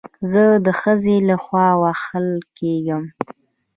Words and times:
زه 0.31 0.43
د 0.65 0.67
ښځې 0.81 1.15
له 1.29 1.35
خوا 1.43 1.67
وهل 1.81 2.27
کېږم 2.57 3.03